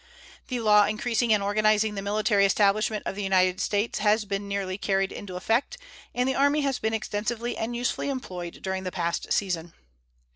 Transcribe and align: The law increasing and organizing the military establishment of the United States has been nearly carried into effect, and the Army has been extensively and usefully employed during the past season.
The 0.47 0.59
law 0.59 0.85
increasing 0.85 1.31
and 1.31 1.43
organizing 1.43 1.93
the 1.93 2.01
military 2.01 2.43
establishment 2.43 3.05
of 3.05 3.15
the 3.15 3.21
United 3.21 3.61
States 3.61 3.99
has 3.99 4.25
been 4.25 4.47
nearly 4.47 4.75
carried 4.79 5.11
into 5.11 5.35
effect, 5.35 5.77
and 6.15 6.27
the 6.27 6.33
Army 6.33 6.61
has 6.61 6.79
been 6.79 6.95
extensively 6.95 7.55
and 7.55 7.75
usefully 7.75 8.09
employed 8.09 8.61
during 8.63 8.83
the 8.83 8.91
past 8.91 9.31
season. 9.31 9.73